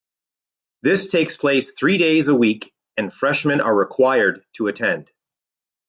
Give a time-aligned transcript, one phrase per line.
[0.81, 5.11] This takes place three days a week and freshmen are required to attend.